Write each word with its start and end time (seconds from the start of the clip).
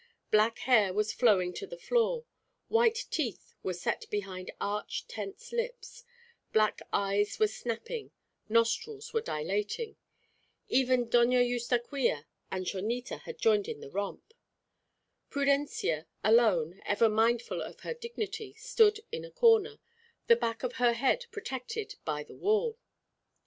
Black 0.31 0.57
hair 0.57 0.95
was 0.95 1.13
flowing 1.13 1.53
to 1.53 1.67
the 1.67 1.77
floor; 1.77 2.25
white 2.69 3.05
teeth 3.11 3.53
were 3.61 3.71
set 3.75 4.09
behind 4.09 4.49
arch 4.59 5.05
tense 5.07 5.51
lips; 5.51 6.05
black 6.51 6.81
eyes 6.91 7.37
were 7.37 7.45
snapping; 7.45 8.09
nostrils 8.49 9.13
were 9.13 9.21
dilating. 9.21 9.97
Even 10.67 11.05
Doña 11.05 11.47
Eustaquia 11.47 12.25
and 12.49 12.65
Chonita 12.65 13.19
had 13.25 13.37
joined 13.37 13.67
in 13.67 13.79
the 13.79 13.91
romp. 13.91 14.33
Prudencia, 15.29 16.07
alone, 16.23 16.81
ever 16.83 17.07
mindful 17.07 17.61
of 17.61 17.81
her 17.81 17.93
dignity, 17.93 18.53
stood 18.55 19.01
in 19.11 19.23
a 19.23 19.29
corner, 19.29 19.77
the 20.25 20.35
back 20.35 20.63
of 20.63 20.77
her 20.81 20.93
head 20.93 21.27
protected 21.31 21.93
by 22.05 22.23
the 22.23 22.35
wall. 22.35 22.79